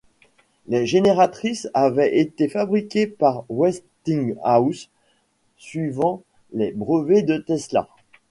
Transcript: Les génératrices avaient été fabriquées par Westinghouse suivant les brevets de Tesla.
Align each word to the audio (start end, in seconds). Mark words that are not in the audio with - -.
Les 0.67 0.87
génératrices 0.87 1.69
avaient 1.75 2.17
été 2.17 2.47
fabriquées 2.49 3.05
par 3.05 3.43
Westinghouse 3.49 4.89
suivant 5.57 6.23
les 6.53 6.71
brevets 6.71 7.21
de 7.21 7.37
Tesla. 7.37 7.87